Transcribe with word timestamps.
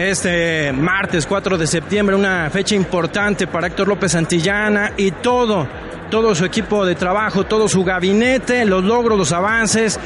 este 0.00 0.72
martes 0.72 1.26
4 1.26 1.58
de 1.58 1.66
septiembre, 1.66 2.16
una 2.16 2.48
fecha 2.50 2.74
importante 2.74 3.46
para 3.46 3.66
Héctor 3.66 3.88
López 3.88 4.12
Santillana 4.12 4.92
y 4.96 5.10
todo, 5.10 5.66
todo 6.10 6.34
su 6.34 6.44
equipo 6.44 6.86
de 6.86 6.94
trabajo, 6.94 7.44
todo 7.44 7.68
su 7.68 7.84
gabinete, 7.84 8.64
los 8.64 8.82
logros, 8.82 9.18
los 9.18 9.32
avances 9.32 10.00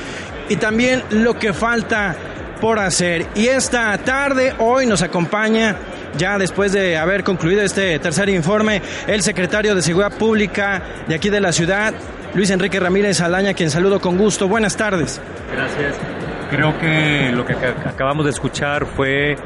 y 0.49 0.57
también 0.57 1.03
lo 1.11 1.39
que 1.39 1.53
falta 1.53 2.17
por 2.61 2.79
hacer. 2.79 3.27
Y 3.35 3.47
esta 3.47 3.97
tarde, 3.99 4.55
hoy 4.59 4.87
nos 4.87 5.03
acompaña, 5.03 5.77
ya 6.17 6.39
después 6.39 6.73
de 6.73 6.97
haber 6.97 7.23
concluido 7.23 7.63
este 7.63 7.99
tercer 7.99 8.29
informe, 8.31 8.83
el 9.07 9.23
secretario 9.23 9.75
de 9.75 9.83
Seguridad 9.83 10.17
Pública 10.17 10.83
de 11.07 11.15
aquí 11.15 11.31
de 11.31 11.41
la 11.41 11.53
ciudad, 11.53 11.95
Luis 12.35 12.51
Enrique 12.51 12.81
Ramírez 12.81 13.21
Alaña, 13.21 13.55
quien 13.55 13.71
saludo 13.71 14.01
con 14.01 14.19
gusto. 14.19 14.49
Buenas 14.49 14.77
tardes. 14.77 15.21
Gracias. 15.55 15.95
Creo 16.51 16.79
que 16.79 17.31
lo 17.33 17.45
que 17.47 17.55
acabamos 17.55 18.25
de 18.25 18.31
escuchar 18.31 18.87
fue 18.87 19.37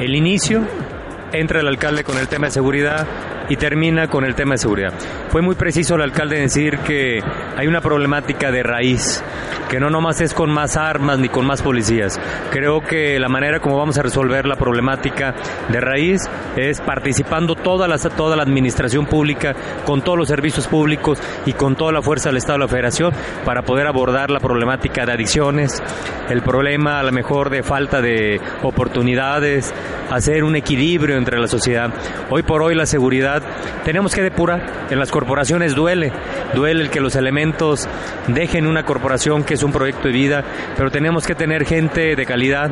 el 0.00 0.14
inicio. 0.14 0.62
Entra 1.32 1.60
el 1.60 1.68
alcalde 1.68 2.04
con 2.04 2.18
el 2.18 2.28
tema 2.28 2.46
de 2.46 2.52
seguridad, 2.52 3.06
y 3.50 3.56
termina 3.56 4.06
con 4.06 4.24
el 4.24 4.34
tema 4.34 4.54
de 4.54 4.58
seguridad. 4.58 4.94
Fue 5.28 5.42
muy 5.42 5.56
preciso 5.56 5.96
el 5.96 6.02
alcalde 6.02 6.38
decir 6.38 6.78
que 6.78 7.20
hay 7.56 7.66
una 7.66 7.80
problemática 7.80 8.52
de 8.52 8.62
raíz, 8.62 9.22
que 9.68 9.80
no 9.80 9.90
nomás 9.90 10.20
es 10.20 10.32
con 10.32 10.50
más 10.50 10.76
armas 10.76 11.18
ni 11.18 11.28
con 11.28 11.44
más 11.46 11.60
policías. 11.60 12.18
Creo 12.52 12.80
que 12.80 13.18
la 13.18 13.28
manera 13.28 13.58
como 13.58 13.76
vamos 13.76 13.98
a 13.98 14.02
resolver 14.02 14.46
la 14.46 14.54
problemática 14.54 15.34
de 15.68 15.80
raíz 15.80 16.30
es 16.56 16.80
participando 16.80 17.56
toda 17.56 17.88
la, 17.88 17.98
toda 17.98 18.36
la 18.36 18.44
administración 18.44 19.06
pública, 19.06 19.54
con 19.84 20.02
todos 20.02 20.16
los 20.16 20.28
servicios 20.28 20.68
públicos 20.68 21.20
y 21.44 21.52
con 21.52 21.74
toda 21.74 21.90
la 21.90 22.02
fuerza 22.02 22.28
del 22.28 22.36
Estado 22.36 22.58
de 22.58 22.64
la 22.66 22.68
Federación 22.68 23.12
para 23.44 23.62
poder 23.62 23.88
abordar 23.88 24.30
la 24.30 24.38
problemática 24.38 25.04
de 25.04 25.12
adicciones, 25.12 25.82
el 26.28 26.42
problema 26.42 27.00
a 27.00 27.02
lo 27.02 27.10
mejor 27.10 27.50
de 27.50 27.64
falta 27.64 28.00
de 28.00 28.40
oportunidades, 28.62 29.74
hacer 30.10 30.44
un 30.44 30.56
equilibrio 30.56 31.16
entre 31.16 31.38
la 31.38 31.46
sociedad. 31.46 31.90
Hoy 32.28 32.42
por 32.42 32.62
hoy 32.62 32.74
la 32.74 32.86
seguridad 32.86 33.42
tenemos 33.84 34.14
que 34.14 34.22
depurar. 34.22 34.88
En 34.90 34.98
las 34.98 35.10
corporaciones 35.10 35.74
duele, 35.74 36.12
duele 36.54 36.82
el 36.82 36.90
que 36.90 37.00
los 37.00 37.14
elementos 37.16 37.88
dejen 38.26 38.66
una 38.66 38.84
corporación 38.84 39.44
que 39.44 39.54
es 39.54 39.62
un 39.62 39.72
proyecto 39.72 40.08
de 40.08 40.14
vida, 40.14 40.44
pero 40.76 40.90
tenemos 40.90 41.26
que 41.26 41.34
tener 41.34 41.64
gente 41.64 42.16
de 42.16 42.26
calidad, 42.26 42.70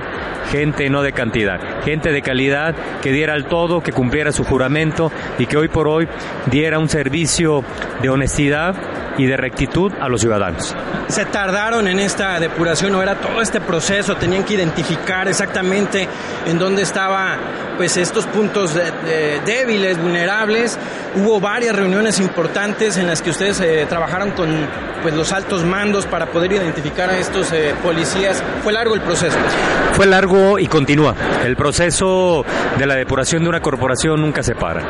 gente 0.50 0.90
no 0.90 1.02
de 1.02 1.12
cantidad, 1.12 1.82
gente 1.84 2.10
de 2.10 2.22
calidad 2.22 2.74
que 3.00 3.12
diera 3.12 3.34
el 3.34 3.46
todo, 3.46 3.82
que 3.82 3.92
cumpliera 3.92 4.32
su 4.32 4.44
juramento 4.44 5.12
y 5.38 5.46
que 5.46 5.56
hoy 5.56 5.68
por 5.68 5.86
hoy 5.86 6.08
diera 6.46 6.78
un 6.78 6.88
servicio 6.88 7.62
de 8.02 8.08
honestidad 8.08 8.74
y 9.18 9.26
de 9.26 9.36
rectitud 9.36 9.92
a 10.00 10.08
los 10.08 10.22
ciudadanos. 10.22 10.74
Se 11.08 11.26
tardaron 11.26 11.88
en 11.88 11.98
esta 12.00 12.40
depuración, 12.40 12.94
o 12.94 13.02
era 13.02 13.16
todo 13.16 13.42
este 13.42 13.60
proceso, 13.60 14.16
tenían 14.16 14.44
que 14.44 14.54
identificar 14.54 15.28
exactamente 15.28 16.08
en 16.46 16.58
dónde 16.58 16.82
estaba 16.82 17.36
pues 17.76 17.96
estos 17.96 18.26
puntos 18.26 18.74
débiles, 19.44 20.00
vulnerables. 20.00 20.78
Hubo 21.16 21.40
varias 21.40 21.74
reuniones 21.74 22.20
importantes 22.20 22.96
en 22.96 23.06
las 23.06 23.22
que 23.22 23.30
ustedes 23.30 23.60
eh, 23.60 23.86
trabajaron 23.88 24.32
con 24.32 24.48
pues 25.02 25.14
los 25.14 25.32
altos 25.32 25.64
mandos 25.64 26.06
para 26.06 26.26
poder 26.26 26.52
identificar 26.52 27.08
a 27.10 27.18
estos 27.18 27.52
eh, 27.52 27.74
policías. 27.82 28.42
Fue 28.62 28.72
largo 28.72 28.94
el 28.94 29.00
proceso. 29.00 29.36
Fue 29.92 30.06
largo 30.06 30.58
y 30.58 30.66
continúa. 30.66 31.14
El 31.44 31.56
proceso 31.56 32.44
de 32.78 32.86
la 32.86 32.94
depuración 32.94 33.42
de 33.42 33.48
una 33.48 33.60
corporación 33.60 34.20
nunca 34.20 34.42
se 34.42 34.54
para. 34.54 34.82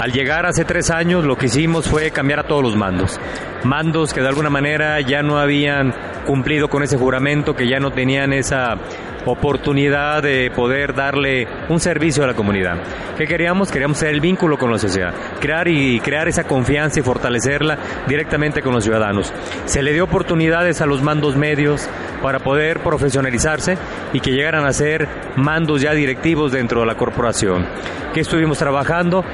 Al 0.00 0.12
llegar 0.12 0.46
hace 0.46 0.64
tres 0.64 0.90
años 0.90 1.24
lo 1.24 1.36
que 1.36 1.46
hicimos 1.46 1.86
fue 1.86 2.10
cambiar 2.10 2.40
a 2.40 2.44
todos 2.44 2.62
los 2.62 2.76
mandos. 2.76 3.20
Mandos 3.64 4.14
que 4.14 4.22
de 4.22 4.28
alguna 4.28 4.50
manera 4.50 5.00
ya 5.00 5.22
no 5.22 5.38
habían 5.38 5.94
cumplido 6.26 6.68
con 6.68 6.82
ese 6.82 6.96
juramento, 6.96 7.54
que 7.54 7.68
ya 7.68 7.78
no 7.80 7.90
tenían 7.90 8.32
esa 8.32 8.76
oportunidad 9.26 10.22
de 10.22 10.50
poder 10.54 10.94
darle 10.94 11.46
un 11.68 11.80
servicio 11.80 12.24
a 12.24 12.26
la 12.26 12.34
comunidad. 12.34 12.78
¿Qué 13.16 13.26
queríamos? 13.26 13.70
Queríamos 13.70 13.98
ser 13.98 14.10
el 14.10 14.20
vínculo 14.20 14.58
con 14.58 14.70
la 14.70 14.78
sociedad, 14.78 15.12
crear 15.40 15.68
y 15.68 16.00
crear 16.00 16.28
esa 16.28 16.44
confianza 16.44 17.00
y 17.00 17.02
fortalecerla 17.02 17.78
directamente 18.06 18.62
con 18.62 18.74
los 18.74 18.84
ciudadanos. 18.84 19.32
Se 19.66 19.82
le 19.82 19.92
dio 19.92 20.04
oportunidades 20.04 20.80
a 20.80 20.86
los 20.86 21.02
mandos 21.02 21.36
medios 21.36 21.88
para 22.22 22.38
poder 22.38 22.80
profesionalizarse 22.80 23.76
y 24.12 24.20
que 24.20 24.32
llegaran 24.32 24.64
a 24.64 24.72
ser 24.72 25.08
mandos 25.36 25.82
ya 25.82 25.92
directivos 25.92 26.52
dentro 26.52 26.80
de 26.80 26.86
la 26.86 26.96
corporación. 26.96 27.66
¿Qué 28.14 28.20
estuvimos 28.20 28.58
trabajando? 28.58 29.24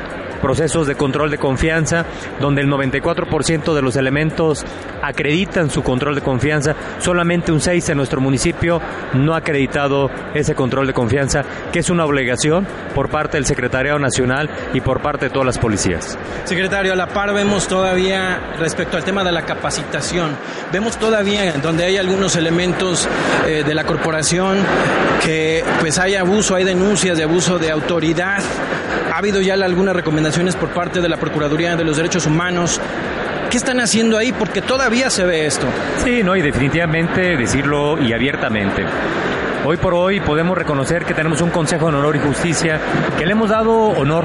Procesos 0.41 0.87
de 0.87 0.95
control 0.95 1.31
de 1.31 1.39
confianza, 1.39 2.05
donde 2.41 2.63
el 2.63 2.69
94% 2.69 3.75
de 3.75 3.83
los 3.83 3.97
elementos 3.97 4.65
acreditan 5.03 5.71
su 5.71 5.83
control 5.83 6.15
de 6.15 6.21
confianza, 6.21 6.75
solamente 6.99 7.53
un 7.53 7.61
6 7.61 7.91
en 7.91 7.97
nuestro 7.97 8.21
municipio 8.21 8.81
no 9.15 9.35
ha 9.35 9.39
acreditado 9.39 10.11
ese 10.35 10.55
control 10.55 10.87
de 10.87 10.93
confianza, 10.93 11.45
que 11.73 11.81
es 11.81 11.91
una 11.91 12.05
obligación 12.05 12.67
por 12.95 13.09
parte 13.09 13.37
del 13.37 13.47
Secretariado 13.47 13.99
Nacional 13.99 14.49
y 14.73 14.81
por 14.81 15.01
parte 15.01 15.27
de 15.27 15.31
todas 15.31 15.47
las 15.47 15.59
policías. 15.59 16.19
Secretario, 16.45 16.93
a 16.93 16.97
la 16.97 17.09
par 17.09 17.33
vemos 17.33 17.69
todavía 17.69 18.55
respecto 18.59 18.97
al 18.97 19.05
tema 19.05 19.25
de 19.25 19.33
la 19.33 19.43
capacitación, 19.43 20.37
vemos 20.73 20.97
todavía 20.97 21.53
donde 21.63 21.85
hay 21.85 21.97
algunos 21.97 22.37
elementos 22.37 23.09
eh, 23.47 23.63
de 23.67 23.75
la 23.75 23.85
corporación 23.85 24.59
que 25.25 25.65
pues 25.81 25.99
hay 25.99 26.15
abuso, 26.15 26.55
hay 26.55 26.65
denuncias 26.65 27.17
de 27.17 27.25
abuso 27.25 27.59
de 27.59 27.71
autoridad. 27.71 28.43
¿Ha 29.13 29.19
habido 29.19 29.41
ya 29.41 29.55
alguna 29.55 29.93
recomendaciones 29.93 30.57
por 30.57 30.71
parte 30.71 31.01
de 31.01 31.09
la 31.09 31.17
Procuraduría 31.17 31.77
de 31.77 31.85
los 31.85 31.97
Derechos 31.97 32.27
Humanos 32.27 32.81
¿Qué 33.51 33.59
están 33.59 33.79
haciendo 33.79 34.19
ahí? 34.19 34.33
Porque 34.33 34.61
todavía 34.61 35.09
se 35.09 35.25
ve 35.25 35.47
esto. 35.47 35.67
Sí, 36.03 36.23
no, 36.25 36.35
y 36.35 36.43
definitivamente 36.43 37.37
decirlo 37.37 37.97
y 38.03 38.13
abiertamente. 38.13 38.85
Hoy 39.65 39.77
por 39.79 39.95
hoy 39.95 40.21
podemos 40.21 40.57
reconocer 40.57 41.05
que 41.05 41.15
tenemos 41.15 41.41
un 41.41 41.51
Consejo 41.51 41.91
de 41.91 41.97
Honor 41.97 42.15
y 42.15 42.21
Justicia 42.21 42.79
que 43.19 43.27
le 43.27 43.33
hemos 43.33 43.51
dado 43.51 43.73
honor 43.75 44.25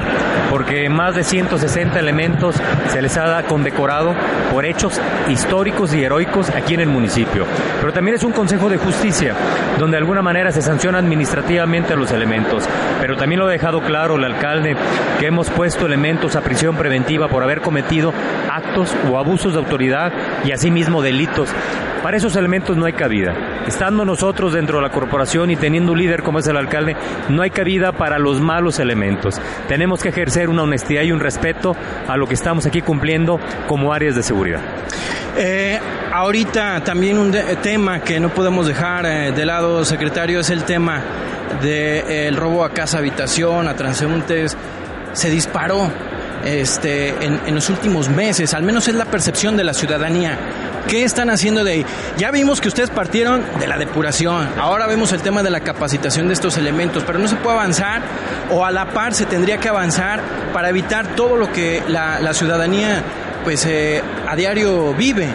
porque 0.50 0.88
más 0.88 1.16
de 1.16 1.24
160 1.24 1.98
elementos 1.98 2.56
se 2.88 3.02
les 3.02 3.16
ha 3.16 3.42
condecorado 3.44 4.14
por 4.52 4.64
hechos 4.64 5.00
históricos 5.28 5.94
y 5.94 6.04
heroicos 6.04 6.50
aquí 6.50 6.74
en 6.74 6.80
el 6.80 6.88
municipio. 6.88 7.44
Pero 7.80 7.92
también 7.92 8.16
es 8.16 8.22
un 8.22 8.32
Consejo 8.32 8.68
de 8.68 8.76
Justicia 8.76 9.34
donde 9.78 9.96
de 9.96 10.02
alguna 10.02 10.22
manera 10.22 10.52
se 10.52 10.62
sanciona 10.62 10.98
administrativamente 10.98 11.94
a 11.94 11.96
los 11.96 12.12
elementos. 12.12 12.68
Pero 13.00 13.16
también 13.16 13.40
lo 13.40 13.48
ha 13.48 13.50
dejado 13.50 13.80
claro 13.80 14.16
el 14.16 14.24
alcalde 14.24 14.76
que 15.18 15.26
hemos 15.26 15.50
puesto 15.50 15.86
elementos 15.86 16.36
a 16.36 16.42
prisión 16.42 16.76
preventiva 16.76 17.28
por 17.28 17.42
haber 17.42 17.62
cometido 17.62 18.12
actos 18.50 18.94
o 19.10 19.18
abusos 19.18 19.54
de 19.54 19.58
autoridad 19.58 20.12
y 20.44 20.52
asimismo 20.52 21.02
delitos 21.02 21.48
para 22.02 22.16
esos 22.16 22.34
elementos 22.34 22.76
no 22.76 22.84
hay 22.84 22.94
cabida. 22.94 23.32
Estando 23.66 24.04
nosotros 24.04 24.52
dentro 24.52 24.78
de 24.78 24.82
la 24.82 24.90
corporación 24.90 25.21
y 25.50 25.56
teniendo 25.56 25.92
un 25.92 25.98
líder 25.98 26.22
como 26.22 26.40
es 26.40 26.46
el 26.46 26.56
alcalde, 26.56 26.96
no 27.28 27.42
hay 27.42 27.50
cabida 27.50 27.92
para 27.92 28.18
los 28.18 28.40
malos 28.40 28.78
elementos. 28.78 29.40
Tenemos 29.68 30.02
que 30.02 30.08
ejercer 30.08 30.48
una 30.48 30.62
honestidad 30.64 31.02
y 31.02 31.12
un 31.12 31.20
respeto 31.20 31.76
a 32.08 32.16
lo 32.16 32.26
que 32.26 32.34
estamos 32.34 32.66
aquí 32.66 32.82
cumpliendo 32.82 33.38
como 33.68 33.92
áreas 33.92 34.14
de 34.16 34.22
seguridad. 34.22 34.60
Eh, 35.36 35.78
ahorita 36.12 36.82
también 36.84 37.18
un 37.18 37.34
tema 37.62 38.00
que 38.00 38.20
no 38.20 38.30
podemos 38.30 38.66
dejar 38.66 39.06
eh, 39.06 39.32
de 39.32 39.46
lado, 39.46 39.84
secretario, 39.84 40.40
es 40.40 40.50
el 40.50 40.64
tema 40.64 41.00
del 41.62 42.36
robo 42.36 42.64
a 42.64 42.70
casa 42.70 42.98
habitación, 42.98 43.68
a 43.68 43.74
transeúntes. 43.74 44.56
Se 45.12 45.30
disparó 45.30 45.90
este, 46.44 47.10
en, 47.24 47.40
en, 47.46 47.54
los 47.54 47.68
últimos 47.70 48.08
meses, 48.08 48.54
al 48.54 48.62
menos 48.62 48.88
es 48.88 48.94
la 48.94 49.04
percepción 49.04 49.56
de 49.56 49.64
la 49.64 49.74
ciudadanía. 49.74 50.38
¿Qué 50.88 51.04
están 51.04 51.30
haciendo 51.30 51.62
de 51.62 51.72
ahí? 51.72 51.86
Ya 52.18 52.30
vimos 52.30 52.60
que 52.60 52.68
ustedes 52.68 52.90
partieron 52.90 53.42
de 53.60 53.66
la 53.68 53.78
depuración, 53.78 54.48
ahora 54.58 54.86
vemos 54.86 55.12
el 55.12 55.22
tema 55.22 55.42
de 55.42 55.50
la 55.50 55.60
capacitación 55.60 56.26
de 56.26 56.34
estos 56.34 56.58
elementos, 56.58 57.04
pero 57.06 57.18
no 57.18 57.28
se 57.28 57.36
puede 57.36 57.56
avanzar 57.56 58.02
o 58.50 58.64
a 58.64 58.70
la 58.70 58.90
par 58.90 59.14
se 59.14 59.26
tendría 59.26 59.58
que 59.58 59.68
avanzar 59.68 60.20
para 60.52 60.68
evitar 60.68 61.14
todo 61.14 61.36
lo 61.36 61.52
que 61.52 61.82
la, 61.88 62.20
la 62.20 62.34
ciudadanía 62.34 63.02
pues 63.44 63.66
eh, 63.66 64.02
a 64.28 64.36
diario 64.36 64.94
vive 64.94 65.28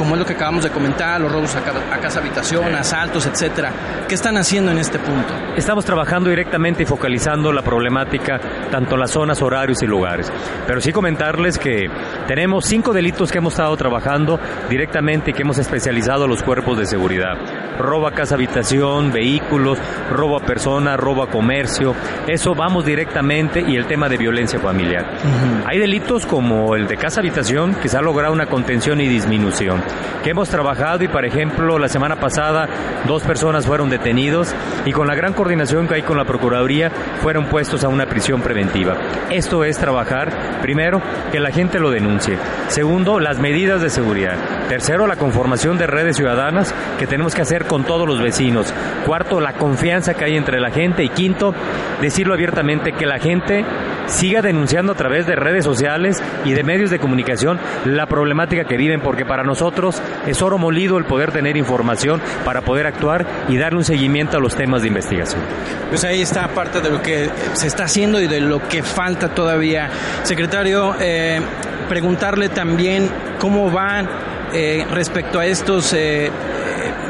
como 0.00 0.14
es 0.14 0.18
lo 0.18 0.24
que 0.24 0.32
acabamos 0.32 0.64
de 0.64 0.70
comentar, 0.70 1.20
los 1.20 1.30
robos 1.30 1.54
a, 1.54 1.98
casa 2.00 2.20
habitación, 2.20 2.74
asaltos, 2.74 3.26
etcétera. 3.26 3.70
¿Qué 4.08 4.14
están 4.14 4.38
haciendo 4.38 4.70
en 4.70 4.78
este 4.78 4.98
punto? 4.98 5.34
Estamos 5.58 5.84
trabajando 5.84 6.30
directamente 6.30 6.84
y 6.84 6.86
focalizando 6.86 7.52
la 7.52 7.60
problemática 7.60 8.40
tanto 8.70 8.96
las 8.96 9.10
zonas, 9.10 9.42
horarios 9.42 9.82
y 9.82 9.86
lugares. 9.86 10.32
Pero 10.66 10.80
sí 10.80 10.90
comentarles 10.90 11.58
que 11.58 11.90
tenemos 12.26 12.64
cinco 12.64 12.94
delitos 12.94 13.30
que 13.30 13.38
hemos 13.38 13.52
estado 13.52 13.76
trabajando 13.76 14.40
directamente 14.70 15.32
y 15.32 15.34
que 15.34 15.42
hemos 15.42 15.58
especializado 15.58 16.26
los 16.26 16.42
cuerpos 16.42 16.78
de 16.78 16.86
seguridad. 16.86 17.36
Robo 17.80 18.06
a 18.06 18.12
casa 18.12 18.34
habitación, 18.34 19.12
vehículos, 19.12 19.78
robo 20.10 20.36
a 20.36 20.40
persona, 20.40 20.96
robo 20.96 21.22
a 21.22 21.30
comercio. 21.30 21.94
Eso 22.26 22.54
vamos 22.54 22.84
directamente 22.84 23.60
y 23.60 23.76
el 23.76 23.86
tema 23.86 24.08
de 24.08 24.16
violencia 24.16 24.58
familiar. 24.58 25.06
Hay 25.66 25.78
delitos 25.78 26.26
como 26.26 26.76
el 26.76 26.86
de 26.86 26.96
casa 26.96 27.20
habitación 27.20 27.74
que 27.74 27.88
se 27.88 27.96
ha 27.96 28.02
logrado 28.02 28.32
una 28.32 28.46
contención 28.46 29.00
y 29.00 29.08
disminución 29.08 29.82
que 30.22 30.30
hemos 30.30 30.48
trabajado 30.48 31.04
y, 31.04 31.08
por 31.08 31.24
ejemplo, 31.24 31.78
la 31.78 31.88
semana 31.88 32.16
pasada 32.16 32.68
dos 33.06 33.22
personas 33.22 33.66
fueron 33.66 33.90
detenidos 33.90 34.54
y 34.84 34.92
con 34.92 35.06
la 35.06 35.14
gran 35.14 35.32
coordinación 35.32 35.88
que 35.88 35.94
hay 35.94 36.02
con 36.02 36.16
la 36.16 36.24
Procuraduría 36.24 36.90
fueron 37.22 37.46
puestos 37.46 37.84
a 37.84 37.88
una 37.88 38.06
prisión 38.06 38.42
preventiva. 38.42 38.96
Esto 39.30 39.64
es 39.64 39.78
trabajar, 39.78 40.60
primero, 40.62 41.00
que 41.32 41.40
la 41.40 41.50
gente 41.50 41.80
lo 41.80 41.90
denuncie. 41.90 42.36
Segundo, 42.68 43.20
las 43.20 43.38
medidas 43.38 43.80
de 43.80 43.90
seguridad. 43.90 44.59
Tercero, 44.68 45.06
la 45.06 45.16
conformación 45.16 45.78
de 45.78 45.86
redes 45.86 46.16
ciudadanas 46.16 46.74
que 46.98 47.06
tenemos 47.06 47.34
que 47.34 47.42
hacer 47.42 47.66
con 47.66 47.84
todos 47.84 48.06
los 48.06 48.20
vecinos. 48.20 48.72
Cuarto, 49.06 49.40
la 49.40 49.54
confianza 49.54 50.14
que 50.14 50.24
hay 50.24 50.36
entre 50.36 50.60
la 50.60 50.70
gente. 50.70 51.02
Y 51.02 51.08
quinto, 51.08 51.54
decirlo 52.00 52.34
abiertamente 52.34 52.92
que 52.92 53.06
la 53.06 53.18
gente 53.18 53.64
siga 54.06 54.42
denunciando 54.42 54.92
a 54.92 54.94
través 54.96 55.26
de 55.26 55.36
redes 55.36 55.64
sociales 55.64 56.22
y 56.44 56.52
de 56.52 56.64
medios 56.64 56.90
de 56.90 56.98
comunicación 56.98 57.58
la 57.84 58.06
problemática 58.06 58.64
que 58.64 58.76
viven, 58.76 59.00
porque 59.00 59.24
para 59.24 59.44
nosotros 59.44 60.02
es 60.26 60.42
oro 60.42 60.58
molido 60.58 60.98
el 60.98 61.04
poder 61.04 61.32
tener 61.32 61.56
información 61.56 62.20
para 62.44 62.62
poder 62.62 62.86
actuar 62.86 63.26
y 63.48 63.56
darle 63.56 63.78
un 63.78 63.84
seguimiento 63.84 64.36
a 64.36 64.40
los 64.40 64.56
temas 64.56 64.82
de 64.82 64.88
investigación. 64.88 65.40
Pues 65.88 66.04
ahí 66.04 66.22
está 66.22 66.48
parte 66.48 66.80
de 66.80 66.90
lo 66.90 67.02
que 67.02 67.30
se 67.52 67.66
está 67.66 67.84
haciendo 67.84 68.20
y 68.20 68.26
de 68.26 68.40
lo 68.40 68.66
que 68.68 68.82
falta 68.82 69.28
todavía. 69.28 69.90
Secretario, 70.22 70.94
eh, 71.00 71.40
preguntarle 71.88 72.48
también 72.48 73.08
cómo 73.38 73.70
van 73.70 74.08
eh, 74.52 74.84
respecto 74.90 75.38
a 75.38 75.46
estos 75.46 75.92
eh, 75.92 76.30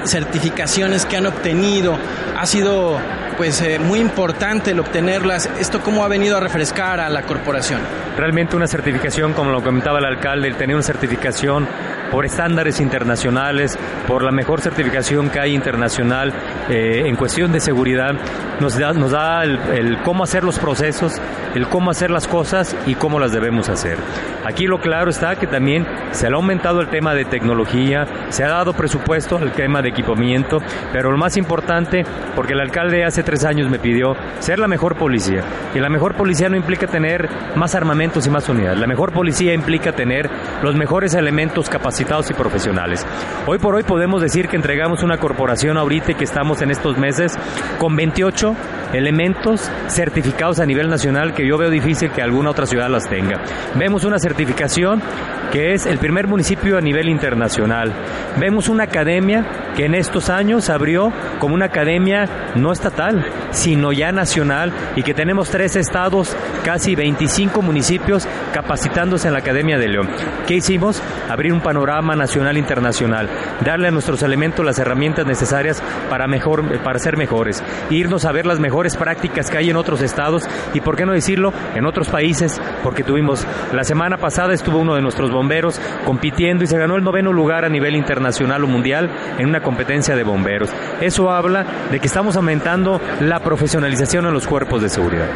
certificaciones 0.05 1.07
que 1.07 1.17
han 1.17 1.27
obtenido. 1.27 1.97
Ha 2.39 2.47
sido 2.47 2.99
pues 3.37 3.63
eh, 3.63 3.79
muy 3.79 4.01
importante 4.01 4.73
el 4.73 4.81
obtenerlas. 4.81 5.49
¿Esto 5.59 5.81
cómo 5.81 6.05
ha 6.05 6.09
venido 6.09 6.37
a 6.37 6.41
refrescar 6.41 7.01
a 7.01 7.09
la 7.09 7.23
corporación? 7.23 7.81
Realmente 8.17 8.55
una 8.55 8.67
certificación, 8.67 9.33
como 9.33 9.51
lo 9.51 9.63
comentaba 9.63 9.99
el 9.99 10.05
alcalde, 10.05 10.49
el 10.49 10.57
tener 10.57 10.77
una 10.77 10.83
certificación 10.83 11.67
por 12.11 12.27
estándares 12.27 12.81
internacionales, 12.81 13.79
por 14.07 14.23
la 14.23 14.31
mejor 14.31 14.61
certificación 14.61 15.31
que 15.31 15.41
hay 15.41 15.55
internacional 15.55 16.33
eh, 16.69 17.05
en 17.07 17.17
cuestión 17.17 17.53
de 17.53 17.61
seguridad, 17.61 18.15
nos 18.61 18.79
da, 18.79 18.93
nos 18.93 19.13
da 19.13 19.45
el, 19.45 19.99
cómo 20.03 20.25
hacer 20.25 20.45
los 20.45 20.59
procesos, 20.59 21.21
el 21.55 21.69
cómo 21.69 21.91
hacer 21.91 22.11
las 22.11 22.27
cosas 22.27 22.77
y 22.87 22.95
cómo 22.95 23.19
las 23.21 23.33
debemos 23.33 23.69
hacer. 23.69 23.97
Aquí 24.45 24.67
lo 24.67 24.81
claro 24.81 25.11
está 25.11 25.37
que 25.37 25.47
también 25.47 25.87
se 26.11 26.27
ha 26.27 26.31
aumentado 26.31 26.81
el 26.81 26.89
tema 26.89 27.15
de 27.15 27.25
tecnología, 27.25 28.07
se 28.31 28.45
ha 28.45 28.49
dado 28.49 28.73
presupuesto 28.73 29.39
al 29.39 29.53
tema 29.53 29.81
de 29.81 29.90
equipamiento, 29.91 30.59
pero 30.93 31.11
lo 31.11 31.19
más 31.19 31.37
importante, 31.37 32.05
porque 32.35 32.55
el 32.55 32.61
alcalde 32.61 33.05
hace 33.05 33.23
tres 33.23 33.45
años 33.45 33.71
me 33.71 33.79
pidió 33.79 34.15
ser 34.39 34.59
la 34.59 34.69
mejor 34.69 34.97
policía. 34.97 35.43
Y 35.75 35.79
la 35.79 35.89
mejor 35.89 36.15
policía 36.15 36.49
no 36.49 36.57
implica 36.57 36.87
tener 36.87 37.29
más 37.57 37.75
armamentos 37.75 38.27
y 38.27 38.31
más 38.31 38.49
unidades. 38.49 38.79
La 38.79 38.87
mejor 38.87 39.13
policía 39.13 39.55
implica 39.55 39.93
tener 39.93 40.29
los 40.63 40.75
mejores 40.75 41.15
elementos 41.15 41.69
capacitados 41.69 42.31
y 42.31 42.35
profesionales. 42.35 43.07
Hoy 43.47 43.59
por 43.59 43.75
hoy 43.75 43.83
podemos 43.83 44.23
decir 44.23 44.49
que 44.49 44.57
entregamos 44.57 45.03
una 45.03 45.19
corporación 45.19 45.77
ahorita 45.77 46.13
y 46.13 46.15
que 46.15 46.25
estamos 46.25 46.63
en 46.63 46.71
estos 46.71 46.99
meses 46.99 47.39
con 47.79 47.97
28 47.97 48.55
elementos 48.93 49.71
certificados 49.89 50.61
a 50.61 50.67
nivel 50.67 50.89
nacional 50.89 51.35
que 51.35 51.47
yo 51.47 51.59
veo 51.59 51.71
difícil 51.71 52.11
que 52.11 52.23
alguna 52.23 52.51
otra 52.51 52.67
ciudad 52.67 52.89
las 52.89 53.09
tenga. 53.09 53.41
Vemos 53.77 54.05
una 54.05 54.19
certificación 54.19 55.03
que 55.51 55.75
es 55.75 55.87
el 55.87 55.99
primer 55.99 56.27
municipio 56.27 56.79
a 56.79 56.81
nivel 56.81 57.09
internacional. 57.09 57.93
Vemos 58.39 58.69
una 58.69 58.85
academia 58.85 59.73
que 59.77 59.87
en 59.87 59.95
estos 59.95 60.31
años 60.31 60.71
abrió 60.71 61.13
como 61.39 61.55
una 61.55 61.67
academia 61.67 62.53
no 62.55 62.73
estatal, 62.73 63.25
sino 63.51 63.93
ya 63.93 64.13
nacional 64.13 64.73
y 64.97 65.03
que 65.03 65.15
tenemos 65.15 65.51
tres 65.51 65.77
estados, 65.77 66.37
casi 66.65 66.95
25 66.95 67.63
municipios 67.63 68.29
capacitándose 68.53 69.27
en 69.27 69.33
la 69.33 69.41
Academia 69.41 69.79
de 69.79 69.89
León. 69.89 70.09
¿Qué 70.47 70.55
hicimos? 70.55 71.03
Abrir 71.29 71.53
un 71.53 71.61
panorama 71.61 72.15
nacional 72.15 72.57
e 72.57 72.61
internacional, 72.61 73.29
darle 73.65 73.89
a 73.89 73.91
nuestros 73.91 74.23
elementos 74.23 74.65
las 74.65 74.79
herramientas 74.79 75.27
necesarias 75.27 75.83
para, 76.09 76.27
mejor, 76.29 76.83
para 76.83 76.99
ser 76.99 77.17
mejores, 77.17 77.63
irnos 77.91 78.25
a 78.25 78.33
ver 78.33 78.47
las 78.47 78.61
mejores 78.61 78.80
prácticas 78.97 79.51
que 79.51 79.59
hay 79.59 79.71
en 79.71 79.77
otros 79.77 80.03
estados 80.03 80.49
y, 80.75 80.81
por 80.81 80.97
qué 80.97 81.07
no 81.07 81.13
decirlo, 81.13 81.53
en 81.75 81.87
otros 81.87 82.09
países, 82.09 82.61
porque 82.83 83.03
tuvimos, 83.03 83.47
la 83.73 83.85
semana 83.85 84.17
pasada 84.17 84.55
estuvo 84.55 84.79
uno 84.79 84.95
de 84.95 85.03
nuestros 85.03 85.31
bomberos 85.31 85.81
compitiendo 86.05 86.65
y 86.65 86.67
se 86.67 86.79
ganó 86.79 86.97
el 86.97 87.05
noveno 87.05 87.33
lugar 87.33 87.65
a 87.65 87.69
nivel 87.69 87.97
internacional 87.97 88.65
o 88.65 88.67
mundial 88.67 89.11
en 89.39 89.49
una 89.49 89.61
competencia 89.61 90.17
de 90.17 90.23
bomberos. 90.23 90.71
Eso 91.01 91.31
habla 91.31 91.65
de 91.91 92.01
que 92.01 92.07
estamos 92.07 92.37
aumentando 92.37 93.01
la 93.21 93.41
profesionalización 93.41 94.27
en 94.27 94.33
los 94.33 94.47
cuerpos 94.47 94.83
de 94.83 94.89
seguridad. 94.89 95.29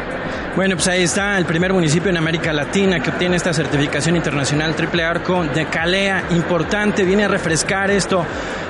Bueno, 0.55 0.75
pues 0.75 0.87
ahí 0.87 1.03
está 1.03 1.37
el 1.37 1.45
primer 1.45 1.73
municipio 1.73 2.09
en 2.09 2.17
América 2.17 2.53
Latina 2.53 3.01
que 3.01 3.09
obtiene 3.09 3.35
esta 3.35 3.53
certificación 3.53 4.15
internacional 4.15 4.73
triple 4.73 5.03
arco 5.03 5.43
de 5.43 5.65
Calea. 5.65 6.23
Importante, 6.31 7.03
viene 7.03 7.25
a 7.25 7.27
refrescar 7.27 7.91
esto 7.91 8.25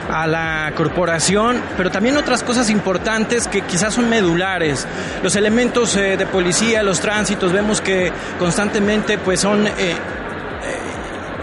a 0.10 0.28
la 0.28 0.72
corporación, 0.75 1.62
pero 1.78 1.92
también 1.92 2.18
otras 2.18 2.44
cosas 2.44 2.69
importantes 2.69 3.48
que 3.48 3.62
quizás 3.62 3.94
son 3.94 4.10
medulares. 4.10 4.88
Los 5.24 5.36
elementos 5.36 5.96
eh, 5.96 6.18
de 6.18 6.25
policía, 6.25 6.84
los 6.84 7.00
tránsitos, 7.00 7.52
vemos 7.52 7.81
que 7.81 8.12
constantemente 8.40 9.18
pues 9.18 9.40
son 9.40 9.68
eh, 9.68 9.72
eh, 9.78 9.96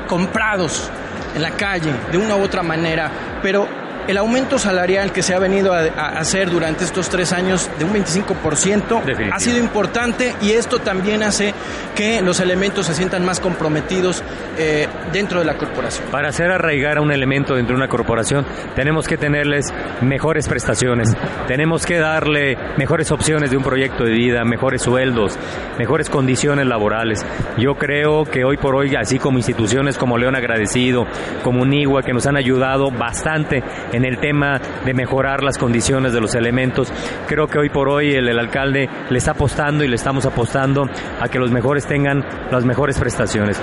comprados 0.06 0.90
en 1.34 1.42
la 1.42 1.50
calle 1.52 1.92
de 2.10 2.18
una 2.18 2.36
u 2.36 2.42
otra 2.42 2.62
manera, 2.62 3.10
pero 3.42 3.81
el 4.08 4.16
aumento 4.16 4.58
salarial 4.58 5.12
que 5.12 5.22
se 5.22 5.34
ha 5.34 5.38
venido 5.38 5.72
a, 5.72 5.82
hacer 6.18 6.50
durante 6.50 6.84
estos 6.84 7.08
tres 7.08 7.32
años 7.32 7.70
de 7.78 7.84
un 7.84 7.92
25% 7.94 9.02
ha 9.32 9.38
sido 9.38 9.58
importante 9.58 10.34
y 10.40 10.52
esto 10.52 10.78
también 10.78 11.22
hace 11.22 11.54
que 11.94 12.20
los 12.22 12.40
elementos 12.40 12.86
se 12.86 12.94
sientan 12.94 13.24
más 13.24 13.40
comprometidos 13.40 14.22
eh, 14.58 14.88
dentro 15.12 15.38
de 15.38 15.44
la 15.44 15.56
corporación. 15.56 16.06
Para 16.10 16.28
hacer 16.28 16.50
arraigar 16.50 16.98
a 16.98 17.00
un 17.00 17.12
elemento 17.12 17.54
dentro 17.54 17.74
de 17.74 17.82
una 17.82 17.88
corporación 17.88 18.44
tenemos 18.74 19.06
que 19.06 19.16
tenerles 19.16 19.72
mejores 20.00 20.48
prestaciones, 20.48 21.14
tenemos 21.46 21.86
que 21.86 21.98
darle 21.98 22.56
mejores 22.76 23.10
opciones 23.12 23.50
de 23.50 23.56
un 23.56 23.62
proyecto 23.62 24.04
de 24.04 24.12
vida, 24.12 24.44
mejores 24.44 24.82
sueldos, 24.82 25.38
mejores 25.78 26.10
condiciones 26.10 26.66
laborales. 26.66 27.24
Yo 27.56 27.74
creo 27.74 28.24
que 28.24 28.44
hoy 28.44 28.56
por 28.56 28.74
hoy, 28.74 28.94
así 28.96 29.18
como 29.18 29.38
instituciones 29.38 29.98
como 29.98 30.18
León 30.18 30.36
Agradecido, 30.36 31.06
como 31.42 31.62
Unigua, 31.62 32.02
que 32.02 32.12
nos 32.12 32.26
han 32.26 32.36
ayudado 32.36 32.90
bastante 32.90 33.62
en 33.92 34.04
el 34.04 34.18
tema 34.18 34.60
de 34.84 34.94
mejorar 34.94 35.42
las 35.42 35.58
condiciones 35.58 36.12
de 36.12 36.20
los 36.20 36.34
elementos. 36.34 36.92
Creo 37.26 37.46
que 37.46 37.58
hoy 37.58 37.68
por 37.68 37.88
hoy 37.88 38.12
el, 38.12 38.38
alcalde 38.38 38.88
le 39.10 39.18
está 39.18 39.32
apostando 39.32 39.84
y 39.84 39.88
le 39.88 39.96
estamos 39.96 40.26
apostando 40.26 40.88
a 41.20 41.28
que 41.28 41.38
los 41.38 41.50
mejores 41.50 41.86
tengan 41.86 42.24
las 42.50 42.64
mejores 42.64 42.98
prestaciones 42.98 43.60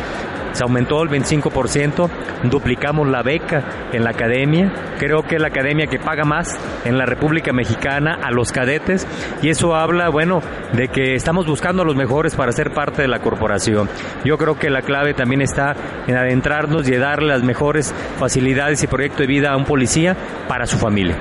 se 0.54 0.64
aumentó 0.64 1.02
el 1.04 1.10
25%, 1.10 2.10
duplicamos 2.44 3.08
la 3.08 3.22
beca 3.22 3.90
en 3.92 4.04
la 4.04 4.12
academia, 4.12 4.72
creo 4.98 5.24
que 5.24 5.36
es 5.36 5.42
la 5.42 5.48
academia 5.48 5.88
que 5.88 6.00
paga 6.00 6.24
más 6.24 6.58
en 6.86 6.98
la 6.98 7.06
República 7.06 7.54
Mexicana 7.54 8.20
a 8.22 8.32
los 8.32 8.52
cadetes 8.52 9.08
y 9.42 9.50
eso 9.50 9.76
habla, 9.76 10.10
bueno, 10.10 10.42
de 10.74 10.88
que 10.88 11.16
estamos 11.16 11.46
buscando 11.46 11.84
a 11.84 11.86
los 11.86 11.96
mejores 11.96 12.36
para 12.36 12.52
ser 12.52 12.72
parte 12.72 13.02
de 13.02 13.08
la 13.08 13.20
corporación. 13.20 13.90
Yo 14.24 14.38
creo 14.38 14.58
que 14.58 14.70
la 14.70 14.82
clave 14.82 15.14
también 15.14 15.42
está 15.42 15.76
en 16.08 16.16
adentrarnos 16.16 16.88
y 16.88 16.96
darle 16.96 17.30
las 17.30 17.44
mejores 17.44 17.94
facilidades 18.18 18.84
y 18.84 18.88
proyecto 18.88 19.20
de 19.20 19.28
vida 19.28 19.52
a 19.52 19.58
un 19.58 19.66
policía 19.66 20.16
para 20.48 20.66
su 20.66 20.78
familia. 20.78 21.16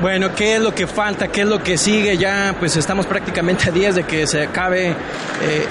Bueno, 0.00 0.34
¿qué 0.34 0.56
es 0.56 0.60
lo 0.60 0.74
que 0.74 0.86
falta? 0.86 1.28
¿Qué 1.28 1.40
es 1.40 1.48
lo 1.48 1.62
que 1.62 1.78
sigue? 1.78 2.18
Ya 2.18 2.54
pues 2.58 2.76
estamos 2.76 3.06
prácticamente 3.06 3.70
a 3.70 3.72
días 3.72 3.94
de 3.94 4.04
que 4.04 4.26
se 4.26 4.42
acabe 4.42 4.88
eh, 4.90 4.94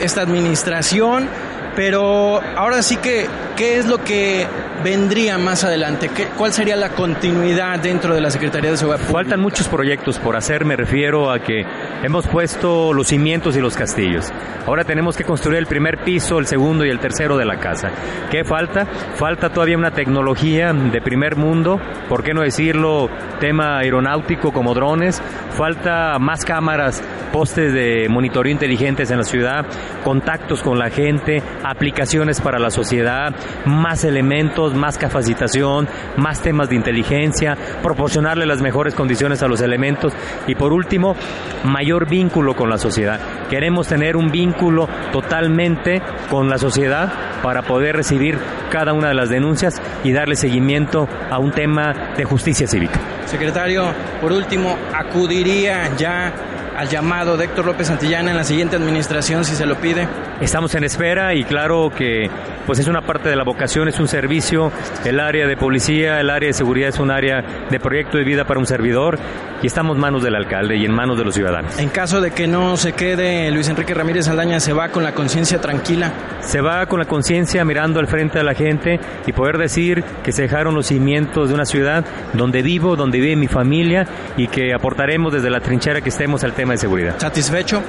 esta 0.02 0.22
administración, 0.22 1.30
pero 1.76 2.42
ahora 2.56 2.82
sí 2.82 2.98
que, 2.98 3.28
¿qué 3.56 3.78
es 3.78 3.86
lo 3.88 4.04
que 4.04 4.48
vendría 4.84 5.38
más 5.38 5.64
adelante? 5.64 6.10
¿Qué, 6.10 6.28
¿Cuál 6.38 6.54
sería 6.54 6.76
la 6.76 6.90
continuidad 6.90 7.80
dentro 7.80 8.14
de 8.14 8.22
la 8.22 8.30
Secretaría 8.30 8.72
de 8.72 8.78
Seguridad? 8.78 9.06
Faltan 9.06 9.40
muchos 9.40 9.68
proyectos 9.68 10.20
por 10.20 10.36
hacer, 10.36 10.66
me 10.66 10.76
refiero 10.76 11.32
a 11.32 11.40
que 11.40 11.66
hemos 12.04 12.28
puesto 12.28 12.94
los 12.94 13.08
cimientos 13.08 13.56
y 13.58 13.62
los 13.62 13.76
castillos. 13.76 14.32
Ahora 14.66 14.84
tenemos 14.84 15.18
que 15.18 15.24
construir 15.24 15.60
el 15.60 15.68
primer 15.68 16.04
piso, 16.04 16.40
el 16.40 16.48
segundo 16.48 16.86
y 16.86 16.90
el 16.90 17.00
tercero 17.00 17.38
de 17.38 17.46
la 17.46 17.58
casa. 17.58 17.90
¿Qué 18.32 18.44
falta? 18.44 18.86
Falta 19.16 19.50
todavía 19.50 19.78
una 19.78 19.92
tecnología 19.92 20.74
de 20.74 21.02
primer 21.02 21.36
mundo, 21.36 21.80
¿por 22.10 22.24
qué 22.24 22.34
no 22.34 22.42
decirlo? 22.42 23.10
Tema 23.40 23.80
aeronáutico 23.80 24.52
como 24.52 24.74
drones. 24.74 25.22
Falta 25.52 26.18
más 26.20 26.44
cámaras, 26.44 27.02
postes 27.32 27.74
de 27.74 28.08
monitoreo 28.10 28.52
inteligentes 28.52 29.12
en 29.12 29.18
la 29.18 29.24
ciudad, 29.24 29.66
contactos 30.04 30.62
con 30.62 30.78
la 30.78 30.90
gente, 30.90 31.42
aplicaciones 31.66 32.40
para 32.42 32.60
la 32.60 32.70
sociedad, 32.70 33.34
más 33.66 34.04
elementos, 34.04 34.76
más 34.76 34.98
capacitación, 34.98 35.88
más 36.16 36.42
temas 36.42 36.70
de 36.70 36.76
inteligencia, 36.76 37.58
proporcionarle 37.82 38.46
las 38.46 38.62
mejores 38.62 38.94
condiciones 38.94 39.42
a 39.42 39.48
los 39.48 39.62
elementos 39.62 40.14
y 40.48 40.56
por 40.56 40.74
último, 40.74 41.16
mayor 41.64 42.08
vínculo 42.08 42.56
con 42.56 42.70
la 42.70 42.78
sociedad. 42.78 43.20
Queremos 43.50 43.88
tener 43.88 44.16
un 44.16 44.32
vínculo 44.32 44.88
totalmente 45.12 46.02
con 46.30 46.50
la 46.50 46.58
sociedad 46.58 47.12
para 47.42 47.64
poder 47.64 47.96
recibir 47.96 48.38
cada 48.70 48.94
una 48.94 49.10
de 49.10 49.16
las 49.16 49.30
denuncias 49.30 49.82
y 50.04 50.12
darle 50.12 50.36
seguimiento 50.36 51.08
a 51.30 51.40
un 51.40 51.52
tema 51.52 52.14
de 52.16 52.24
justicia 52.26 52.68
cívica. 52.68 53.00
Secretario, 53.26 53.86
por 54.22 54.32
último, 54.32 54.78
acudiría 54.94 55.96
ya 55.96 56.32
al 56.76 56.90
llamado 56.90 57.38
de 57.38 57.46
Héctor 57.46 57.66
López 57.66 57.88
Santillana 57.88 58.32
en 58.32 58.38
la 58.38 58.44
siguiente 58.44 58.76
administración 58.76 59.46
si 59.46 59.56
se 59.56 59.66
lo 59.66 59.76
pide? 59.76 60.08
Estamos 60.42 60.76
en 60.76 60.84
espera 60.84 61.34
y 61.34 61.44
claro 61.44 61.92
que 61.96 62.30
pues 62.66 62.80
es 62.80 62.88
una 62.88 63.02
parte 63.02 63.30
de 63.30 63.36
la 63.36 63.44
vocación, 63.44 63.88
es 63.88 64.00
un 64.00 64.08
servicio, 64.08 64.72
el 65.06 65.20
área 65.20 65.48
de 65.48 65.56
policía, 65.56 66.20
el 66.20 66.30
área 66.30 66.48
de 66.48 66.54
seguridad 66.54 66.90
es 66.90 67.00
un 67.00 67.12
área 67.12 67.42
de 67.70 67.80
proyecto 67.80 68.18
de 68.18 68.24
vida 68.24 68.46
para 68.46 68.60
un 68.60 68.66
servidor 68.66 69.18
y 69.62 69.68
estamos 69.68 69.96
en 69.96 70.02
manos 70.02 70.24
del 70.24 70.36
alcalde 70.36 70.76
y 70.76 70.86
en 70.86 70.92
manos 70.92 71.18
de 71.18 71.24
los 71.24 71.34
ciudadanos. 71.36 71.78
En 71.80 71.90
caso 71.90 72.22
de 72.22 72.32
que 72.32 72.48
no 72.48 72.76
se 72.78 72.94
quede, 72.94 73.50
Luis 73.52 73.70
Enrique 73.70 73.94
Ramírez 73.94 74.28
Aldaña 74.28 74.60
se 74.60 74.74
va 74.74 74.90
con 74.90 75.04
la 75.04 75.14
conciencia 75.14 75.62
tranquila. 75.62 76.12
Se 76.42 76.62
va 76.62 76.86
con 76.86 77.00
la 77.00 77.06
conciencia 77.06 77.64
mirando 77.66 78.00
al 78.00 78.08
frente 78.08 78.40
a 78.40 78.44
la 78.44 78.54
gente 78.54 79.00
y 79.26 79.32
poder 79.32 79.58
decir 79.58 80.04
que 80.24 80.32
se 80.32 80.44
dejaron 80.44 80.76
los 80.76 80.88
cimientos 80.88 81.50
de 81.50 81.56
una 81.56 81.66
ciudad 81.66 82.04
donde 82.34 82.62
vivo, 82.62 82.96
donde 82.96 83.20
vive 83.20 83.36
mi 83.36 83.48
familia 83.48 84.06
y 84.38 84.48
que 84.48 84.74
aportaremos 84.74 85.34
desde 85.34 85.50
la 85.50 85.60
trinchera 85.60 86.02
que 86.02 86.10
estemos 86.10 86.44
al 86.44 86.54
tema 86.54 86.65
de 86.74 86.78
seguridad. 86.78 87.16
¿Satisfecho? 87.20 87.82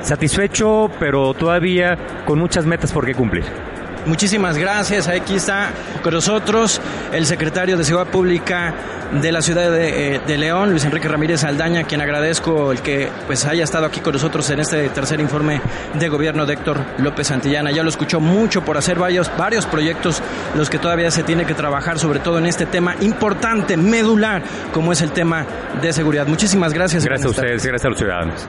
Satisfecho, 0.00 0.90
pero 1.00 1.34
todavía 1.34 1.96
con 2.24 2.38
muchas 2.38 2.66
metas 2.66 2.92
por 2.92 3.06
qué 3.06 3.14
cumplir. 3.14 3.44
Muchísimas 4.06 4.56
gracias. 4.56 5.08
Aquí 5.08 5.34
está 5.34 5.70
con 6.02 6.14
nosotros 6.14 6.80
el 7.12 7.26
secretario 7.26 7.76
de 7.76 7.84
Seguridad 7.84 8.10
Pública 8.10 8.74
de 9.12 9.32
la 9.32 9.42
ciudad 9.42 9.70
de, 9.70 10.16
eh, 10.16 10.20
de, 10.26 10.38
León, 10.38 10.70
Luis 10.70 10.84
Enrique 10.84 11.08
Ramírez 11.08 11.44
Aldaña, 11.44 11.84
quien 11.84 12.00
agradezco 12.00 12.72
el 12.72 12.80
que 12.82 13.08
pues 13.26 13.44
haya 13.44 13.64
estado 13.64 13.86
aquí 13.86 14.00
con 14.00 14.12
nosotros 14.12 14.48
en 14.50 14.60
este 14.60 14.88
tercer 14.88 15.20
informe 15.20 15.60
de 15.94 16.08
gobierno 16.08 16.46
de 16.46 16.54
Héctor 16.54 16.78
López 16.98 17.28
Santillana. 17.28 17.70
Ya 17.70 17.82
lo 17.82 17.88
escuchó 17.88 18.20
mucho 18.20 18.64
por 18.64 18.76
hacer 18.76 18.98
varios, 18.98 19.30
varios 19.36 19.66
proyectos, 19.66 20.22
los 20.54 20.70
que 20.70 20.78
todavía 20.78 21.10
se 21.10 21.22
tiene 21.22 21.44
que 21.44 21.54
trabajar, 21.54 21.98
sobre 21.98 22.20
todo 22.20 22.38
en 22.38 22.46
este 22.46 22.66
tema 22.66 22.94
importante, 23.00 23.76
medular, 23.76 24.42
como 24.72 24.92
es 24.92 25.02
el 25.02 25.12
tema 25.12 25.46
de 25.80 25.92
seguridad. 25.92 26.26
Muchísimas 26.26 26.72
gracias. 26.72 27.04
Gracias 27.04 27.26
a 27.26 27.30
ustedes, 27.30 27.64
gracias 27.64 27.84
a 27.84 27.88
los 27.88 27.98
ciudadanos. 27.98 28.48